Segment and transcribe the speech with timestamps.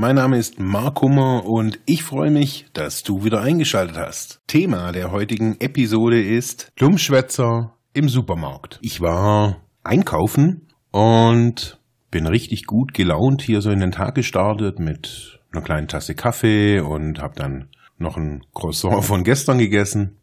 [0.00, 4.40] Mein Name ist Mark Hummer und ich freue mich, dass du wieder eingeschaltet hast.
[4.46, 8.78] Thema der heutigen Episode ist Dummschwätzer im Supermarkt.
[8.80, 11.80] Ich war einkaufen und
[12.12, 16.78] bin richtig gut gelaunt hier so in den Tag gestartet mit einer kleinen Tasse Kaffee
[16.78, 17.68] und habe dann
[17.98, 20.18] noch ein Croissant von gestern gegessen.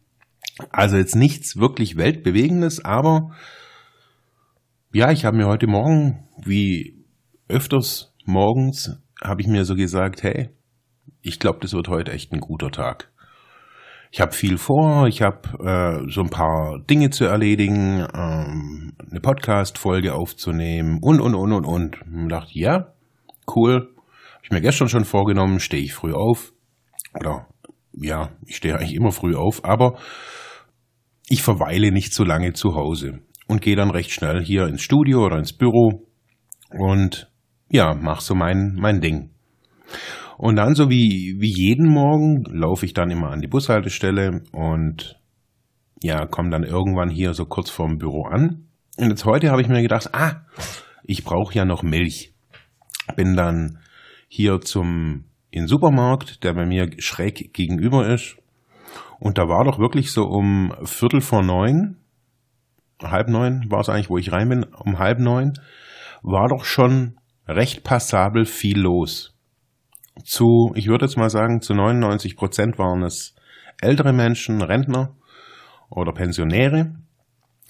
[0.70, 3.32] Also jetzt nichts wirklich weltbewegendes, aber
[4.94, 7.04] ja, ich habe mir heute Morgen wie
[7.46, 10.50] öfters morgens habe ich mir so gesagt, hey,
[11.22, 13.10] ich glaube, das wird heute echt ein guter Tag.
[14.12, 15.48] Ich habe viel vor, ich habe
[16.06, 21.64] äh, so ein paar Dinge zu erledigen, ähm, eine Podcast-Folge aufzunehmen und, und, und, und,
[21.64, 22.02] und.
[22.02, 22.92] Und dachte, ja,
[23.54, 23.92] cool.
[24.34, 26.52] Habe ich mir gestern schon vorgenommen, stehe ich früh auf.
[27.18, 27.48] Oder,
[27.92, 29.98] ja, ich stehe eigentlich immer früh auf, aber
[31.28, 35.24] ich verweile nicht so lange zu Hause und gehe dann recht schnell hier ins Studio
[35.24, 36.06] oder ins Büro
[36.70, 37.30] und
[37.68, 39.30] ja, mach so mein, mein Ding.
[40.38, 45.18] Und dann, so wie, wie jeden Morgen, laufe ich dann immer an die Bushaltestelle und
[46.02, 48.68] ja, komme dann irgendwann hier so kurz vorm Büro an.
[48.98, 50.42] Und jetzt heute habe ich mir gedacht, ah,
[51.04, 52.34] ich brauche ja noch Milch.
[53.14, 53.78] Bin dann
[54.28, 58.36] hier zum in den Supermarkt, der bei mir schräg gegenüber ist.
[59.18, 61.96] Und da war doch wirklich so um Viertel vor neun,
[63.02, 65.54] halb neun war es eigentlich, wo ich rein bin, um halb neun,
[66.22, 69.34] war doch schon recht passabel viel los.
[70.24, 73.34] Zu, ich würde jetzt mal sagen, zu 99 Prozent waren es
[73.80, 75.14] ältere Menschen, Rentner
[75.90, 76.94] oder Pensionäre.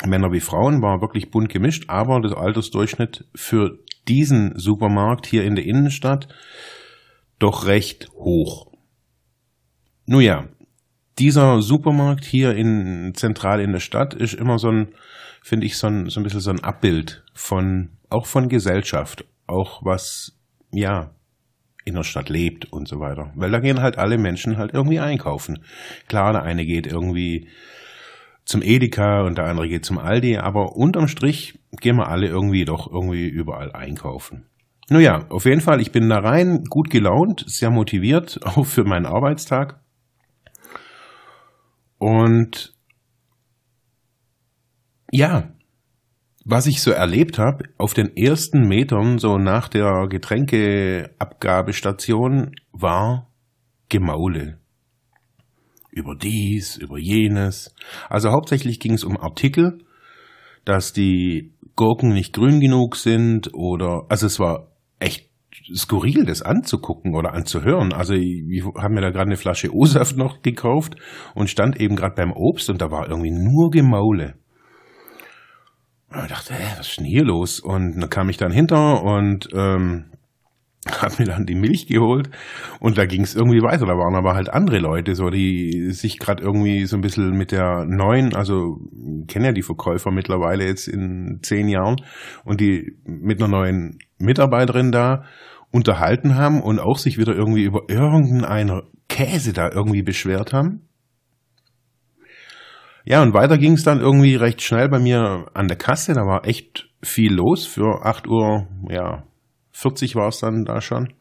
[0.04, 5.56] Männer wie Frauen war wirklich bunt gemischt, aber das Altersdurchschnitt für diesen Supermarkt hier in
[5.56, 6.28] der Innenstadt
[7.38, 8.72] doch recht hoch.
[10.06, 10.44] Nun ja,
[11.18, 14.88] dieser Supermarkt hier in zentral in der Stadt ist immer so ein,
[15.42, 19.84] finde ich, so ein, so ein bisschen so ein Abbild von, auch von Gesellschaft auch
[19.84, 20.38] was,
[20.70, 21.10] ja,
[21.84, 23.32] in der Stadt lebt und so weiter.
[23.36, 25.64] Weil da gehen halt alle Menschen halt irgendwie einkaufen.
[26.08, 27.48] Klar, der eine geht irgendwie
[28.44, 32.64] zum Edeka und der andere geht zum Aldi, aber unterm Strich gehen wir alle irgendwie
[32.64, 34.46] doch irgendwie überall einkaufen.
[34.88, 38.84] Nun ja, auf jeden Fall, ich bin da rein, gut gelaunt, sehr motiviert, auch für
[38.84, 39.80] meinen Arbeitstag.
[41.98, 42.74] Und
[45.10, 45.50] ja,
[46.48, 53.32] was ich so erlebt habe, auf den ersten Metern, so nach der Getränkeabgabestation, war
[53.88, 54.60] Gemaule.
[55.90, 57.74] Über dies, über jenes.
[58.08, 59.78] Also hauptsächlich ging es um Artikel,
[60.64, 64.68] dass die Gurken nicht grün genug sind oder, also es war
[65.00, 65.28] echt
[65.74, 67.92] skurril, das anzugucken oder anzuhören.
[67.92, 70.94] Also ich habe mir da gerade eine Flasche O-Saft noch gekauft
[71.34, 74.36] und stand eben gerade beim Obst und da war irgendwie nur Gemaule.
[76.24, 77.60] Ich dachte, hä, was ist denn hier los?
[77.60, 80.06] Und dann kam ich dann hinter und ähm,
[80.90, 82.30] hat mir dann die Milch geholt
[82.80, 83.86] und da ging es irgendwie weiter.
[83.86, 87.52] Da waren aber halt andere Leute, so die sich gerade irgendwie so ein bisschen mit
[87.52, 88.78] der neuen, also
[89.26, 91.96] kennen ja die Verkäufer mittlerweile jetzt in zehn Jahren
[92.44, 95.24] und die mit einer neuen Mitarbeiterin da
[95.72, 100.88] unterhalten haben und auch sich wieder irgendwie über irgendeinen Käse da irgendwie beschwert haben.
[103.08, 106.12] Ja, und weiter ging es dann irgendwie recht schnell bei mir an der Kasse.
[106.12, 107.64] Da war echt viel los.
[107.64, 109.22] Für 8 Uhr, ja,
[109.70, 111.14] 40 war es dann da schon.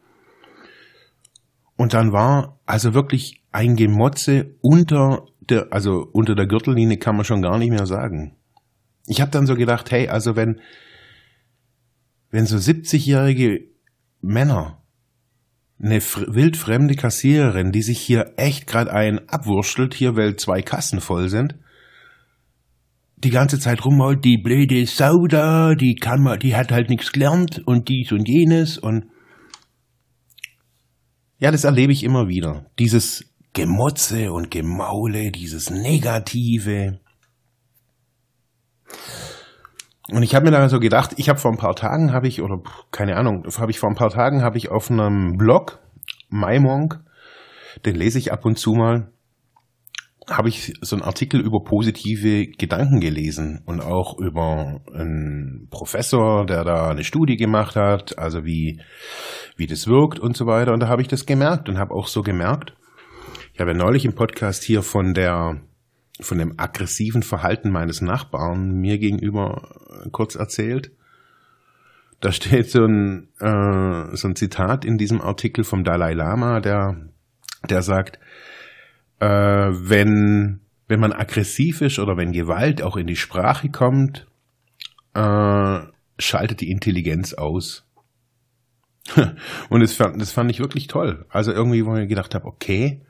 [1.76, 7.24] Und dann war also wirklich ein Gemotze unter der, also unter der Gürtellinie kann man
[7.24, 8.36] schon gar nicht mehr sagen.
[9.06, 10.60] Ich habe dann so gedacht, hey, also wenn,
[12.32, 13.60] wenn so 70-jährige
[14.20, 14.82] Männer
[15.80, 21.28] eine wildfremde Kassiererin, die sich hier echt gerade ein abwurstelt, hier weil zwei Kassen voll
[21.28, 21.54] sind,
[23.16, 27.12] die ganze Zeit rummault, die blöde Sau da, die kann mal, die hat halt nichts
[27.12, 29.06] gelernt und dies und jenes und
[31.38, 32.66] ja, das erlebe ich immer wieder.
[32.78, 36.98] Dieses Gemotze und Gemaule, dieses Negative.
[40.08, 42.40] Und ich habe mir dann so gedacht, ich habe vor ein paar Tagen habe ich
[42.40, 42.60] oder
[42.90, 45.78] keine Ahnung, habe ich vor ein paar Tagen habe ich auf einem Blog
[46.28, 47.00] Maimonk,
[47.84, 49.10] den lese ich ab und zu mal,
[50.28, 56.64] habe ich so einen Artikel über positive Gedanken gelesen und auch über einen Professor, der
[56.64, 58.80] da eine Studie gemacht hat, also wie,
[59.56, 60.72] wie das wirkt und so weiter.
[60.72, 62.74] Und da habe ich das gemerkt und habe auch so gemerkt,
[63.54, 65.60] ich habe ja neulich im Podcast hier von der
[66.20, 69.68] von dem aggressiven Verhalten meines Nachbarn mir gegenüber
[70.12, 70.90] kurz erzählt.
[72.20, 76.96] Da steht so ein, äh, so ein Zitat in diesem Artikel vom Dalai Lama, der,
[77.68, 78.18] der sagt,
[79.20, 84.26] äh, wenn, wenn man aggressiv ist oder wenn Gewalt auch in die Sprache kommt,
[85.14, 85.80] äh,
[86.18, 87.84] schaltet die Intelligenz aus.
[89.68, 91.26] Und das fand, das fand ich wirklich toll.
[91.28, 93.02] Also irgendwie, wo ich gedacht habe, okay,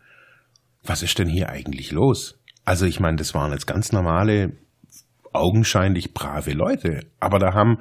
[0.85, 2.39] was ist denn hier eigentlich los?
[2.65, 4.53] Also ich meine, das waren jetzt ganz normale,
[5.33, 7.01] augenscheinlich brave Leute.
[7.21, 7.79] Aber da haben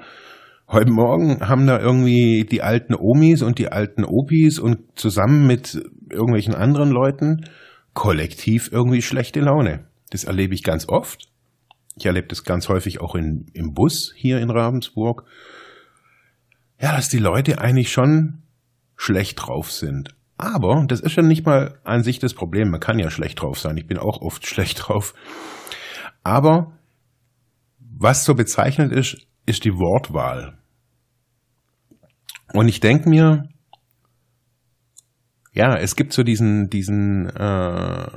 [0.68, 5.76] heute Morgen haben da irgendwie die alten Omis und die alten Opis und zusammen mit
[6.10, 7.46] irgendwelchen anderen Leuten
[7.96, 9.88] kollektiv irgendwie schlechte Laune.
[10.12, 11.28] Das erlebe ich ganz oft.
[11.96, 15.24] Ich erlebe das ganz häufig auch in, im Bus hier in Ravensburg.
[16.80, 18.44] Ja, dass die Leute eigentlich schon
[18.98, 20.14] schlecht drauf sind.
[20.38, 22.70] Aber das ist ja nicht mal an sich das Problem.
[22.70, 23.78] Man kann ja schlecht drauf sein.
[23.78, 25.16] Ich bin auch oft schlecht drauf.
[26.24, 26.74] Aber
[27.80, 30.58] was so bezeichnet ist, ist die Wortwahl.
[32.52, 33.48] Und ich denke mir,
[35.56, 38.08] ja, es gibt so diesen, diesen äh,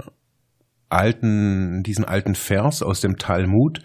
[0.88, 3.81] alten, diesen alten Vers aus dem Talmud,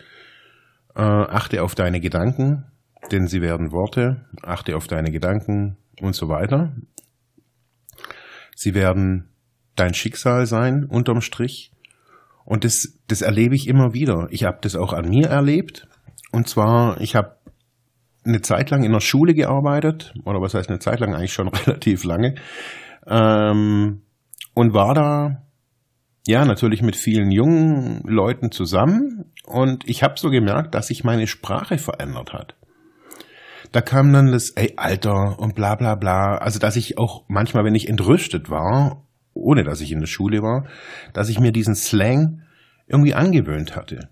[0.96, 2.66] äh, achte auf deine Gedanken,
[3.12, 6.76] denn sie werden Worte, achte auf deine Gedanken und so weiter.
[8.56, 9.30] Sie werden
[9.76, 11.72] dein Schicksal sein, unterm Strich.
[12.46, 14.28] Und das, das erlebe ich immer wieder.
[14.32, 15.88] Ich habe das auch an mir erlebt.
[16.32, 17.38] Und zwar, ich habe
[18.26, 21.48] eine Zeit lang in der Schule gearbeitet, oder was heißt eine Zeit lang, eigentlich schon
[21.68, 22.36] relativ lange,
[23.08, 24.02] ähm,
[24.54, 25.44] und war da
[26.26, 31.28] ja natürlich mit vielen jungen Leuten zusammen und ich habe so gemerkt, dass sich meine
[31.28, 32.56] Sprache verändert hat.
[33.72, 36.38] Da kam dann das, ey, Alter und bla bla bla.
[36.38, 40.42] Also dass ich auch manchmal, wenn ich entrüstet war, ohne dass ich in der Schule
[40.42, 40.68] war,
[41.14, 42.44] dass ich mir diesen Slang
[42.88, 44.10] irgendwie angewöhnt hatte.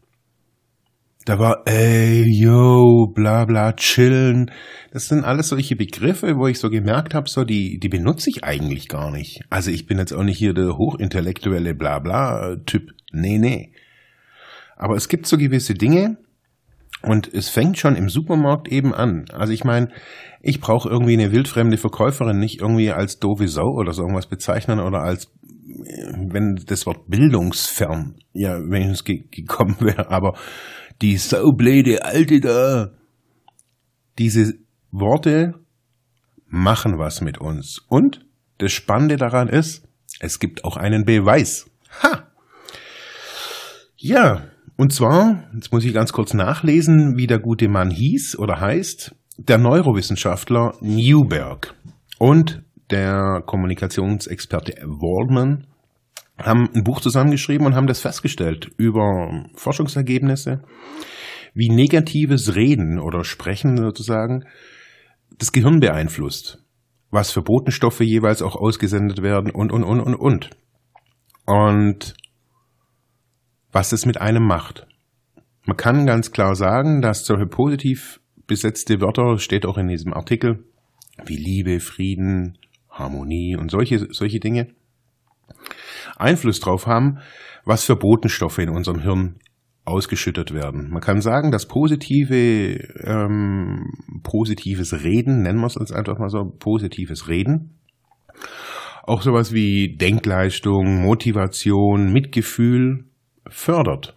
[1.25, 4.49] Da war, ey, yo, bla bla, chillen.
[4.91, 8.43] Das sind alles solche Begriffe, wo ich so gemerkt habe, so die, die benutze ich
[8.43, 9.41] eigentlich gar nicht.
[9.49, 12.91] Also ich bin jetzt auch nicht hier der hochintellektuelle bla bla Typ.
[13.11, 13.71] Nee, nee.
[14.75, 16.17] Aber es gibt so gewisse Dinge
[17.03, 19.25] und es fängt schon im Supermarkt eben an.
[19.31, 19.89] Also ich meine,
[20.41, 24.79] ich brauche irgendwie eine wildfremde Verkäuferin nicht irgendwie als doofe Sau oder so irgendwas bezeichnen
[24.79, 25.31] oder als
[26.15, 30.35] wenn das Wort bildungsfern ja wenigstens ge gekommen wäre, aber
[31.01, 32.91] die saubläde Alte da.
[34.19, 34.53] Diese
[34.91, 35.55] Worte
[36.47, 37.79] machen was mit uns.
[37.87, 38.25] Und
[38.59, 39.87] das Spannende daran ist,
[40.19, 41.69] es gibt auch einen Beweis.
[42.03, 42.27] Ha!
[43.97, 48.59] Ja, und zwar, jetzt muss ich ganz kurz nachlesen, wie der gute Mann hieß oder
[48.59, 51.73] heißt, der Neurowissenschaftler Newberg
[52.19, 55.67] und der Kommunikationsexperte Waldman
[56.45, 60.61] haben ein Buch zusammengeschrieben und haben das festgestellt über Forschungsergebnisse,
[61.53, 64.45] wie negatives Reden oder Sprechen sozusagen
[65.37, 66.63] das Gehirn beeinflusst,
[67.09, 70.49] was für Botenstoffe jeweils auch ausgesendet werden und, und, und, und, und.
[71.45, 72.13] Und
[73.71, 74.87] was es mit einem macht.
[75.65, 80.65] Man kann ganz klar sagen, dass solche positiv besetzte Wörter, steht auch in diesem Artikel,
[81.25, 82.57] wie Liebe, Frieden,
[82.89, 84.73] Harmonie und solche, solche Dinge,
[86.21, 87.19] Einfluss drauf haben,
[87.65, 89.35] was für Botenstoffe in unserem Hirn
[89.83, 90.89] ausgeschüttet werden.
[90.89, 93.91] Man kann sagen, dass positive, ähm,
[94.23, 97.79] positives Reden, nennen wir es uns einfach mal so, positives Reden,
[99.03, 103.05] auch sowas wie Denkleistung, Motivation, Mitgefühl
[103.47, 104.15] fördert.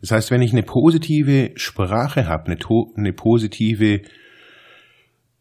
[0.00, 2.58] Das heißt, wenn ich eine positive Sprache habe, eine,
[2.96, 4.02] eine positive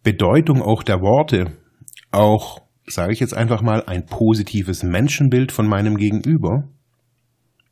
[0.03, 1.51] Bedeutung auch der Worte,
[2.11, 6.69] auch sage ich jetzt einfach mal, ein positives Menschenbild von meinem Gegenüber,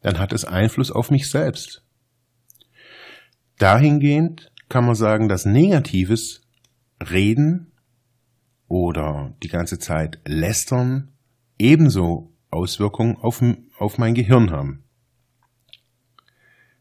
[0.02, 1.84] dann hat es Einfluss auf mich selbst.
[3.58, 6.42] Dahingehend kann man sagen, dass negatives
[7.00, 7.72] Reden
[8.68, 11.12] oder die ganze Zeit lästern
[11.60, 13.44] ebenso Auswirkungen auf,
[13.78, 14.84] auf mein Gehirn haben.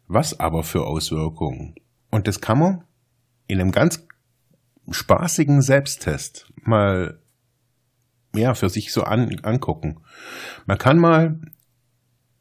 [0.06, 1.74] Was aber für Auswirkungen?
[2.10, 2.84] Und das kann man
[3.46, 4.06] in einem ganz
[4.90, 7.21] spaßigen Selbsttest mal
[8.34, 10.00] ja, für sich so an, angucken.
[10.66, 11.40] Man kann mal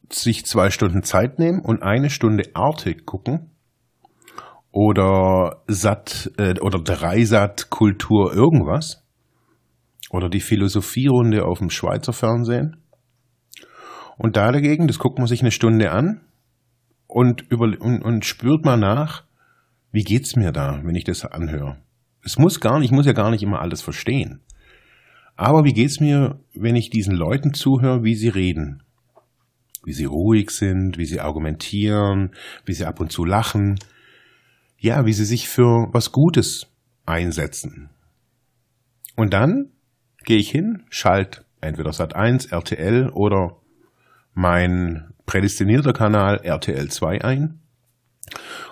[0.10, 3.52] sich zwei Stunden Zeit nehmen und eine Stunde Arte gucken
[4.72, 9.04] oder Sat äh, oder Dreisat Kultur irgendwas
[10.10, 12.78] oder die Philosopherunde auf dem Schweizer Fernsehen.
[14.18, 16.22] Und da dagegen, das guckt man sich eine Stunde an
[17.08, 19.24] und, über, und, und spürt mal nach,
[19.92, 21.78] wie geht's mir da, wenn ich das anhöre.
[22.24, 24.42] Es muss gar nicht, ich muss ja gar nicht immer alles verstehen.
[25.42, 28.84] Aber wie geht's mir, wenn ich diesen Leuten zuhöre, wie sie reden?
[29.84, 33.80] wie sie ruhig sind, wie sie argumentieren, wie sie ab und zu lachen,
[34.78, 36.68] ja, wie sie sich für was Gutes
[37.08, 37.90] einsetzen.
[39.16, 39.72] Und dann
[40.24, 43.58] gehe ich hin, schalt entweder Sat 1, RTL oder
[44.34, 47.61] mein prädestinierter Kanal RTL 2 ein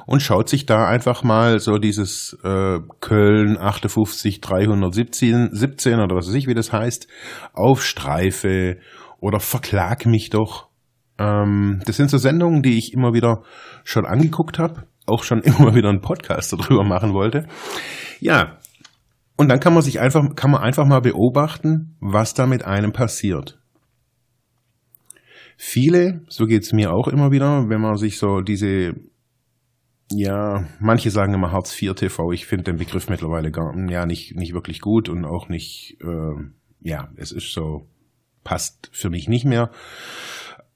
[0.05, 6.27] und schaut sich da einfach mal so dieses äh, Köln 58 317 17 oder was
[6.27, 7.07] weiß ich, wie das heißt,
[7.53, 8.77] auf Streife
[9.19, 10.69] oder Verklag mich doch.
[11.17, 13.43] Ähm, das sind so Sendungen, die ich immer wieder
[13.83, 17.45] schon angeguckt habe, auch schon immer wieder einen Podcast darüber machen wollte.
[18.19, 18.57] Ja,
[19.39, 22.91] und dann kann man sich einfach, kann man einfach mal beobachten, was da mit einem
[22.91, 23.57] passiert.
[25.55, 28.95] Viele, so geht's mir auch immer wieder, wenn man sich so diese,
[30.11, 34.35] ja, manche sagen immer Hartz IV TV, ich finde den Begriff mittlerweile gar ja, nicht,
[34.35, 36.35] nicht wirklich gut und auch nicht, äh,
[36.81, 37.87] ja, es ist so,
[38.43, 39.71] passt für mich nicht mehr.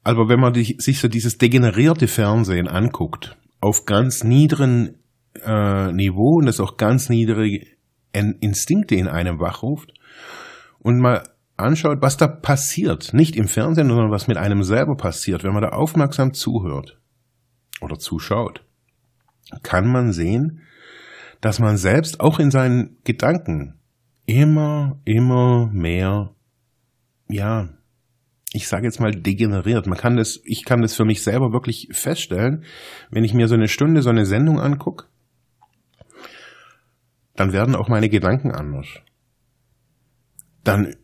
[0.02, 4.98] Aber wenn man sich so dieses degenerierte Fernsehen anguckt, auf ganz niederen
[5.44, 7.66] äh, Niveau und das auch ganz niedrige
[8.12, 9.92] Instinkte in einem wachruft
[10.78, 11.24] und mal
[11.56, 15.62] anschaut, was da passiert, nicht im Fernsehen, sondern was mit einem selber passiert, wenn man
[15.62, 17.00] da aufmerksam zuhört
[17.80, 18.63] oder zuschaut,
[19.62, 20.60] kann man sehen,
[21.40, 23.74] dass man selbst auch in seinen Gedanken
[24.26, 26.34] immer, immer mehr,
[27.28, 27.68] ja,
[28.52, 29.86] ich sage jetzt mal degeneriert.
[29.86, 32.64] Man kann das, ich kann das für mich selber wirklich feststellen,
[33.10, 35.06] wenn ich mir so eine Stunde so eine Sendung angucke,
[37.34, 38.86] dann werden auch meine Gedanken anders.
[40.62, 40.94] Dann,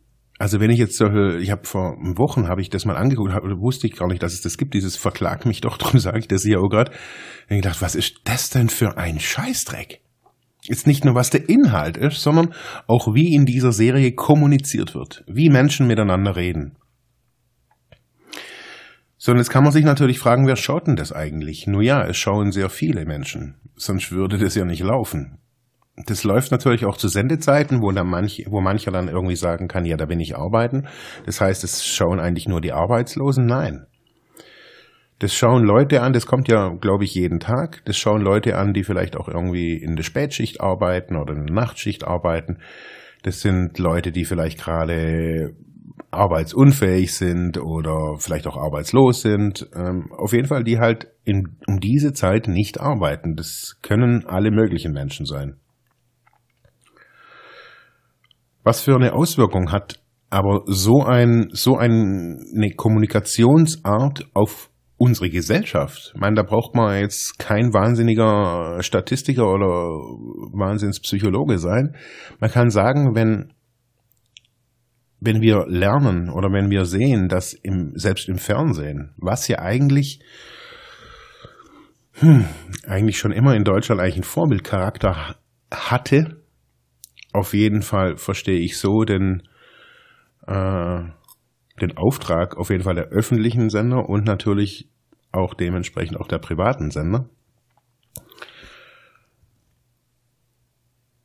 [0.40, 3.42] also wenn ich jetzt solche, ich habe vor Wochen habe ich das mal angeguckt, hab,
[3.60, 6.28] wusste ich gar nicht, dass es das gibt, dieses Verklag mich doch, darum sage ich
[6.28, 6.92] das hier auch gerade.
[7.50, 10.00] Ich gedacht, was ist das denn für ein Scheißdreck?
[10.62, 12.54] Jetzt nicht nur, was der Inhalt ist, sondern
[12.86, 16.76] auch wie in dieser Serie kommuniziert wird, wie Menschen miteinander reden.
[19.18, 21.66] So, und jetzt kann man sich natürlich fragen, wer schaut denn das eigentlich?
[21.66, 25.36] Nun ja, es schauen sehr viele Menschen, sonst würde das ja nicht laufen.
[26.06, 29.84] Das läuft natürlich auch zu Sendezeiten, wo, dann manch, wo mancher dann irgendwie sagen kann,
[29.84, 30.86] ja, da bin ich arbeiten.
[31.26, 33.46] Das heißt, es schauen eigentlich nur die Arbeitslosen?
[33.46, 33.86] Nein.
[35.18, 37.82] Das schauen Leute an, das kommt ja, glaube ich, jeden Tag.
[37.84, 41.54] Das schauen Leute an, die vielleicht auch irgendwie in der Spätschicht arbeiten oder in der
[41.54, 42.58] Nachtschicht arbeiten.
[43.22, 45.54] Das sind Leute, die vielleicht gerade
[46.10, 49.68] arbeitsunfähig sind oder vielleicht auch arbeitslos sind.
[49.74, 53.36] Ähm, auf jeden Fall, die halt in, um diese Zeit nicht arbeiten.
[53.36, 55.56] Das können alle möglichen Menschen sein.
[58.62, 66.12] Was für eine Auswirkung hat aber so ein, so eine Kommunikationsart auf unsere Gesellschaft?
[66.14, 71.96] Ich meine, da braucht man jetzt kein wahnsinniger Statistiker oder Wahnsinnspsychologe sein.
[72.38, 73.52] Man kann sagen, wenn,
[75.20, 80.20] wenn wir lernen oder wenn wir sehen, dass im, selbst im Fernsehen, was ja eigentlich,
[82.12, 82.44] hm,
[82.86, 85.34] eigentlich schon immer in Deutschland eigentlich einen Vorbildcharakter
[85.72, 86.39] hatte,
[87.32, 89.42] auf jeden Fall verstehe ich so den,
[90.46, 91.00] äh,
[91.80, 94.88] den Auftrag auf jeden Fall der öffentlichen Sender und natürlich
[95.32, 97.28] auch dementsprechend auch der privaten Sender.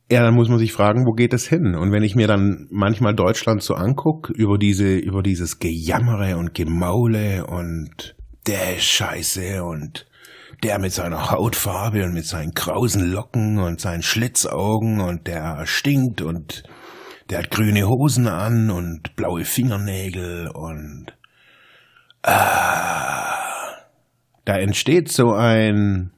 [0.08, 1.74] Ja, dann muss man sich fragen, wo geht es hin?
[1.74, 6.54] Und wenn ich mir dann manchmal Deutschland so angucke, über diese, über dieses Gejammere und
[6.54, 8.14] Gemaule und
[8.46, 10.06] der scheiße und
[10.62, 16.22] der mit seiner Hautfarbe und mit seinen krausen Locken und seinen Schlitzaugen und der stinkt
[16.22, 16.62] und
[17.30, 21.12] der hat grüne Hosen an und blaue Fingernägel und
[22.22, 23.36] ah,
[24.44, 26.12] da entsteht so ein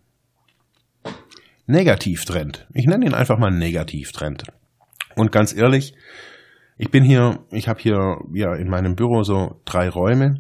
[1.67, 2.67] Negativtrend.
[2.73, 4.45] Ich nenne ihn einfach mal Negativtrend.
[5.17, 5.95] Und ganz ehrlich,
[6.79, 10.37] ich bin hier, ich habe hier ja in meinem Büro so drei Räume.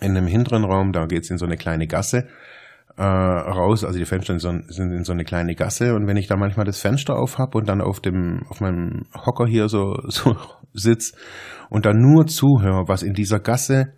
[0.00, 2.28] In dem hinteren Raum, da geht's in so eine kleine Gasse
[2.96, 3.84] äh, raus.
[3.84, 6.80] Also die Fenster sind in so eine kleine Gasse und wenn ich da manchmal das
[6.80, 10.36] Fenster auf hab und dann auf dem auf meinem Hocker hier so so
[10.72, 11.12] sitz
[11.68, 13.92] und dann nur zuhöre, was in dieser Gasse,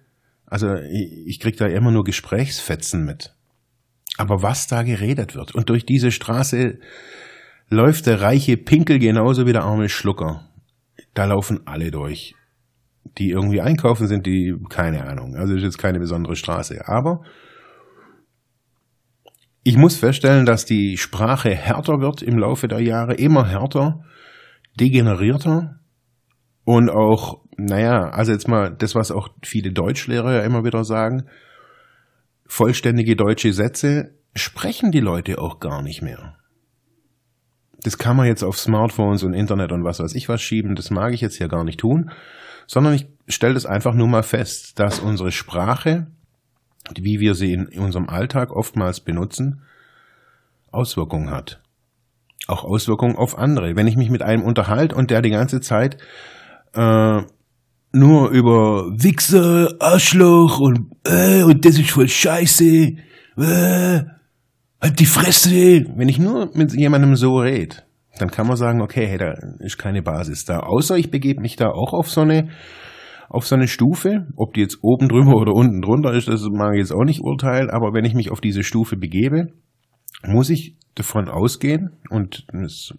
[0.47, 3.35] also ich, ich krieg da immer nur Gesprächsfetzen mit.
[4.19, 6.79] Aber was da geredet wird und durch diese Straße
[7.69, 10.49] läuft der reiche Pinkel genauso wie der arme Schlucker.
[11.15, 12.35] Da laufen alle durch.
[13.19, 15.35] Die irgendwie einkaufen sind, die, keine Ahnung.
[15.37, 16.87] Also ist jetzt keine besondere Straße.
[16.87, 17.23] Aber
[19.65, 24.05] ich muss feststellen, dass die Sprache härter wird im Laufe der Jahre, immer härter,
[24.79, 25.79] degenerierter
[26.65, 31.29] und auch, naja, also jetzt mal das, was auch viele Deutschlehrer ja immer wieder sagen,
[32.47, 36.37] vollständige deutsche Sätze sprechen die Leute auch gar nicht mehr.
[37.85, 40.91] Das kann man jetzt auf Smartphones und Internet und was weiß ich was schieben, das
[40.91, 42.11] mag ich jetzt hier gar nicht tun,
[42.67, 46.07] sondern ich stelle das einfach nur mal fest, dass unsere Sprache
[46.97, 49.63] wie wir sie in unserem Alltag oftmals benutzen,
[50.71, 51.61] Auswirkungen hat.
[52.49, 53.77] Auch Auswirkungen auf andere.
[53.77, 55.99] Wenn ich mich mit einem unterhalte und der die ganze Zeit
[56.75, 57.23] äh,
[57.93, 62.97] nur über Wichser, Arschloch und äh, und das ist voll scheiße,
[63.37, 64.01] äh,
[64.81, 65.85] halt die Fresse.
[65.95, 67.77] Wenn ich nur mit jemandem so rede,
[68.19, 70.61] dann kann man sagen, okay, hey, da ist keine Basis da.
[70.61, 72.49] Außer ich begebe mich da auch auf so eine
[73.33, 76.75] auf so eine Stufe, ob die jetzt oben drüber oder unten drunter ist, das mag
[76.75, 79.55] ich jetzt auch nicht urteilen, aber wenn ich mich auf diese Stufe begebe,
[80.27, 82.93] muss ich davon ausgehen, und es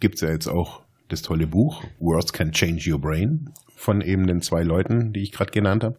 [0.00, 4.40] gibt ja jetzt auch das tolle Buch Words Can Change Your Brain von eben den
[4.40, 5.98] zwei Leuten, die ich gerade genannt habe.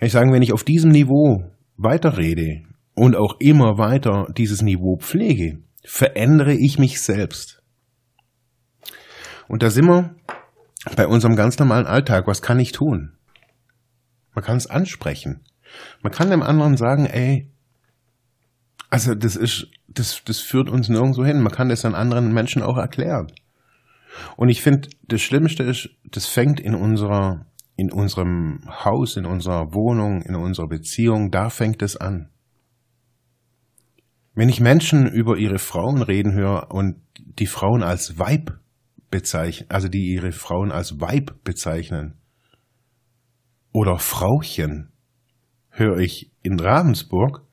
[0.00, 1.44] Ich sagen, wenn ich auf diesem Niveau
[1.76, 2.62] weiterrede
[2.94, 7.62] und auch immer weiter dieses Niveau pflege, verändere ich mich selbst.
[9.46, 10.16] Und da sind wir
[10.96, 12.26] bei unserem ganz normalen Alltag.
[12.26, 13.12] Was kann ich tun?
[14.34, 15.40] Man kann es ansprechen.
[16.02, 17.50] Man kann dem anderen sagen, ey,
[18.90, 21.40] also das ist, das, das führt uns nirgendwo hin.
[21.40, 23.32] Man kann das an anderen Menschen auch erklären.
[24.36, 29.74] Und ich finde, das Schlimmste ist, das fängt in unserer, in unserem Haus, in unserer
[29.74, 32.28] Wohnung, in unserer Beziehung, da fängt es an.
[34.36, 38.58] Wenn ich Menschen über ihre Frauen reden höre und die Frauen als Weib
[39.14, 42.14] bezeichnen, also die ihre Frauen als Weib bezeichnen,
[43.70, 44.90] oder Frauchen,
[45.68, 47.46] höre ich in Ravensburg,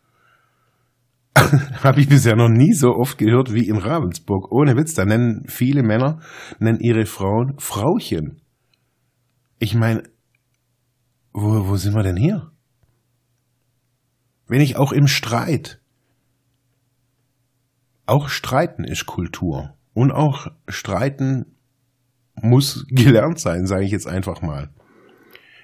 [1.36, 4.52] habe ich bisher noch nie so oft gehört wie in Ravensburg.
[4.52, 6.20] Ohne Witz, da nennen viele Männer,
[6.58, 8.42] nennen ihre Frauen Frauchen.
[9.60, 10.02] Ich meine,
[11.32, 12.52] wo, wo sind wir denn hier?
[14.48, 15.80] Wenn ich auch im Streit,
[18.08, 21.46] auch Streiten ist Kultur und auch Streiten
[22.36, 24.70] muss gelernt sein, sage ich jetzt einfach mal.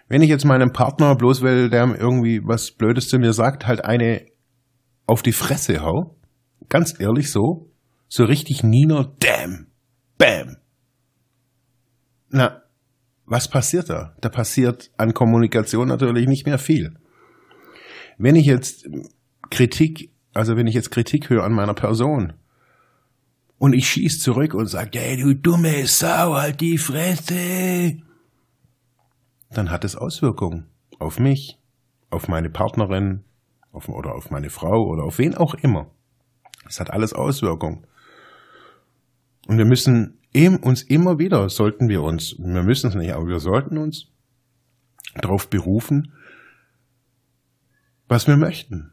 [0.08, 3.84] Wenn ich jetzt meinem Partner, bloß weil der irgendwie was Blödes zu mir sagt, halt
[3.84, 4.26] eine
[5.06, 6.18] auf die Fresse hau,
[6.70, 7.72] ganz ehrlich so,
[8.08, 9.68] so richtig Nina, damn,
[10.18, 10.58] bam.
[12.30, 12.63] Na,
[13.26, 14.16] was passiert da?
[14.22, 16.96] Da passiert an Kommunikation natürlich nicht mehr viel.
[18.18, 18.88] Wenn ich jetzt
[19.50, 22.34] Kritik, also wenn ich jetzt Kritik höre an meiner Person
[23.58, 27.98] und ich schieß zurück und sage, hey du dumme Sau, halt die Fresse,
[29.52, 30.67] dann hat es Auswirkungen
[31.00, 31.60] auf mich,
[32.10, 33.24] auf meine Partnerin,
[33.72, 35.91] auf, oder auf meine Frau oder auf wen auch immer.
[36.67, 37.86] Es hat alles Auswirkungen.
[39.48, 43.28] Und wir müssen eben uns immer wieder, sollten wir uns, wir müssen es nicht, aber
[43.28, 44.12] wir sollten uns
[45.15, 46.13] darauf berufen,
[48.08, 48.91] was wir möchten.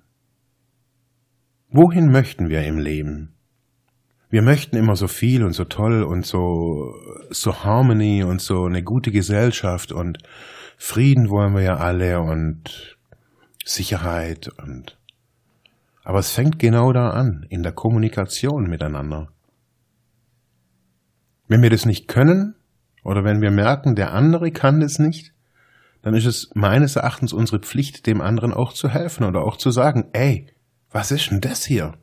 [1.68, 3.33] Wohin möchten wir im Leben?
[4.34, 6.92] Wir möchten immer so viel und so toll und so,
[7.30, 10.18] so Harmony und so eine gute Gesellschaft und
[10.76, 12.98] Frieden wollen wir ja alle und
[13.64, 14.98] Sicherheit und
[16.02, 19.28] aber es fängt genau da an, in der Kommunikation miteinander.
[21.46, 22.56] Wenn wir das nicht können
[23.04, 25.32] oder wenn wir merken, der andere kann das nicht,
[26.02, 29.70] dann ist es meines Erachtens unsere Pflicht, dem anderen auch zu helfen oder auch zu
[29.70, 30.48] sagen, ey,
[30.90, 31.94] was ist denn das hier?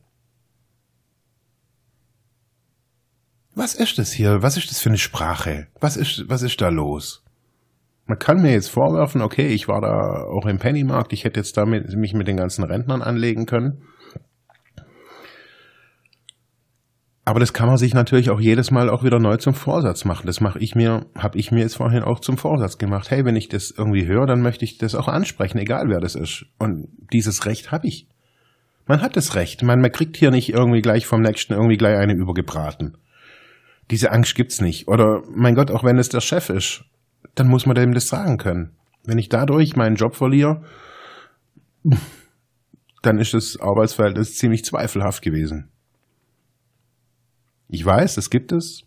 [3.53, 4.41] Was ist das hier?
[4.41, 5.67] Was ist das für eine Sprache?
[5.79, 7.23] Was ist, was ist da los?
[8.05, 11.57] Man kann mir jetzt vorwerfen, okay, ich war da auch im Pennymarkt, ich hätte jetzt
[11.57, 13.83] damit mich mit den ganzen Rentnern anlegen können.
[17.23, 20.25] Aber das kann man sich natürlich auch jedes Mal auch wieder neu zum Vorsatz machen.
[20.25, 23.11] Das mache ich mir, habe ich mir jetzt vorhin auch zum Vorsatz gemacht.
[23.11, 26.15] Hey, wenn ich das irgendwie höre, dann möchte ich das auch ansprechen, egal wer das
[26.15, 26.45] ist.
[26.57, 28.07] Und dieses Recht habe ich.
[28.87, 29.61] Man hat das Recht.
[29.61, 32.97] Man, man kriegt hier nicht irgendwie gleich vom Nächsten irgendwie gleich eine übergebraten.
[33.89, 34.87] Diese Angst gibt's nicht.
[34.87, 36.85] Oder mein Gott, auch wenn es der Chef ist
[37.35, 38.75] dann muss man dem das sagen können.
[39.03, 40.63] Wenn ich dadurch meinen Job verliere,
[43.01, 45.69] dann ist das Arbeitsverhältnis ziemlich zweifelhaft gewesen.
[47.67, 48.83] Ich weiß, es gibt es,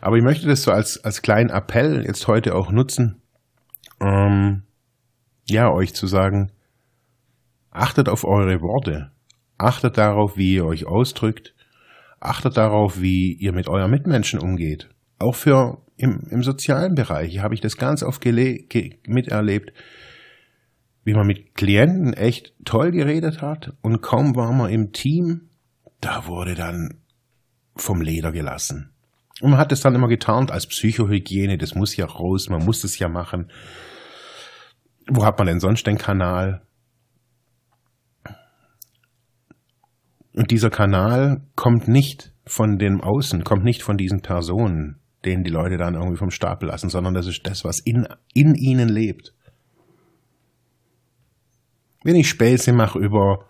[0.00, 3.20] aber ich möchte das so als, als kleinen Appell jetzt heute auch nutzen,
[4.00, 4.62] ähm,
[5.48, 6.52] ja, euch zu sagen,
[7.70, 9.10] achtet auf eure Worte,
[9.58, 11.54] achtet darauf, wie ihr euch ausdrückt,
[12.20, 14.90] achtet darauf, wie ihr mit euren Mitmenschen umgeht.
[15.18, 19.72] Auch für im, im sozialen Bereich habe ich das ganz oft miterlebt,
[21.04, 25.48] wie man mit Klienten echt toll geredet hat und kaum war man im Team,
[26.00, 27.00] da wurde dann
[27.76, 28.92] vom Leder gelassen.
[29.40, 32.84] Und man hat es dann immer getarnt als Psychohygiene, das muss ja raus, man muss
[32.84, 33.50] es ja machen.
[35.06, 36.62] Wo hat man denn sonst den Kanal?
[40.34, 45.50] Und dieser Kanal kommt nicht von dem Außen, kommt nicht von diesen Personen den die
[45.50, 49.34] Leute dann irgendwie vom Stapel lassen, sondern das ist das, was in, in ihnen lebt.
[52.02, 53.46] Wenn ich Späße mache über,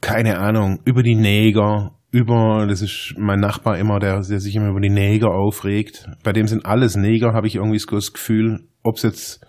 [0.00, 4.70] keine Ahnung, über die Neger, über, das ist mein Nachbar immer, der, der sich immer
[4.70, 6.08] über die Neger aufregt.
[6.24, 8.66] Bei dem sind alles Neger, habe ich irgendwie das Gefühl.
[8.82, 9.46] Ob es jetzt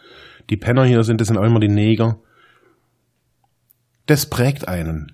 [0.50, 2.20] die Penner hier sind, das sind auch immer die Neger.
[4.06, 5.14] Das prägt einen.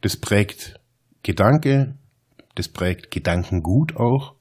[0.00, 0.80] Das prägt
[1.22, 1.94] Gedanke,
[2.54, 4.34] das prägt Gedankengut auch,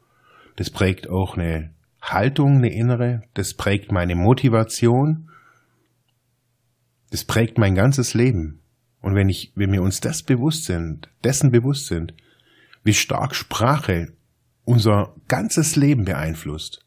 [0.56, 5.30] das prägt auch eine Haltung, eine innere, das prägt meine Motivation,
[7.10, 8.62] das prägt mein ganzes Leben.
[9.02, 12.14] Und wenn ich, wenn wir uns das bewusst sind, dessen bewusst sind,
[12.84, 14.14] wie stark Sprache
[14.64, 16.86] unser ganzes Leben beeinflusst,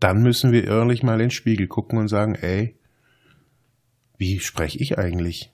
[0.00, 2.76] dann müssen wir ehrlich mal in den Spiegel gucken und sagen, ey,
[4.18, 5.52] wie spreche ich eigentlich?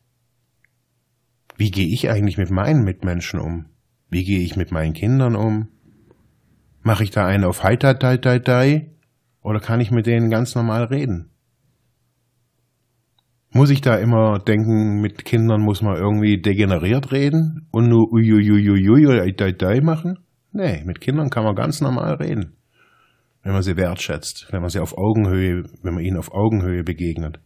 [1.62, 3.66] Wie gehe ich eigentlich mit meinen Mitmenschen um?
[4.10, 5.68] Wie gehe ich mit meinen Kindern um?
[6.82, 8.90] Mache ich da einen auf heiter dai dai dai
[9.42, 11.30] oder kann ich mit denen ganz normal reden?
[13.50, 19.32] Muss ich da immer denken, mit Kindern muss man irgendwie degeneriert reden und nur uiuiuiui
[19.32, 20.18] dai dai machen?
[20.50, 22.56] Nee, mit Kindern kann man ganz normal reden.
[23.44, 27.38] Wenn man sie wertschätzt, wenn man sie auf Augenhöhe, wenn man ihnen auf Augenhöhe begegnet,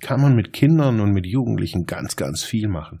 [0.00, 3.00] kann man mit Kindern und mit Jugendlichen ganz, ganz viel machen.